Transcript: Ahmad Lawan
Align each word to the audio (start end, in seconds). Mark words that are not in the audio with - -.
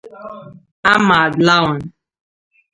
Ahmad 0.93 1.31
Lawan 1.45 1.79